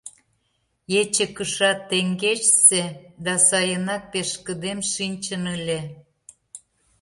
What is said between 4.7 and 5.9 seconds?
шинчын ыле.